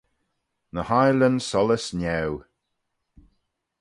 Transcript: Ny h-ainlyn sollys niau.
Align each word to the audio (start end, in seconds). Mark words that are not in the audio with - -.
Ny 0.73 0.81
h-ainlyn 0.89 1.37
sollys 1.49 1.85
niau. 1.99 2.31